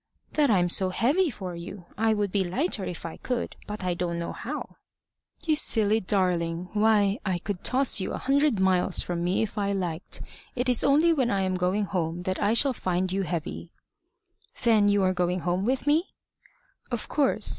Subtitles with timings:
[0.33, 1.85] "That I'm so heavy for you.
[1.95, 4.77] I would be lighter if I could, but I don't know how."
[5.45, 6.69] "You silly darling!
[6.73, 10.23] Why, I could toss you a hundred miles from me if I liked.
[10.55, 13.69] It is only when I am going home that I shall find you heavy."
[14.63, 16.15] "Then you are going home with me?"
[16.89, 17.49] "Of course.